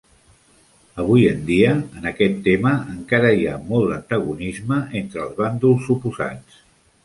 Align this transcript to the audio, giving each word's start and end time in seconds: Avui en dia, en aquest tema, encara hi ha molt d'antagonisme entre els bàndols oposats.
Avui 1.03 1.25
en 1.31 1.43
dia, 1.49 1.73
en 1.99 2.07
aquest 2.13 2.41
tema, 2.49 2.73
encara 2.95 3.35
hi 3.41 3.45
ha 3.53 3.61
molt 3.69 3.87
d'antagonisme 3.95 4.83
entre 5.03 5.25
els 5.29 5.41
bàndols 5.45 5.95
oposats. 5.99 6.61